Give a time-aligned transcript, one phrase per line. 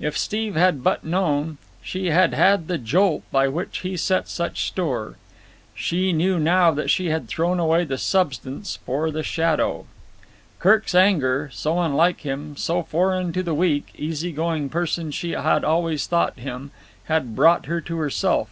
[0.00, 4.66] If Steve had but known, she had had the "jolt" by which he set such
[4.66, 5.16] store.
[5.74, 9.84] She knew now that she had thrown away the substance for the shadow.
[10.58, 15.64] Kirk's anger, so unlike him, so foreign to the weak, easy going person she had
[15.64, 16.70] always thought him,
[17.04, 18.48] had brought her to herself.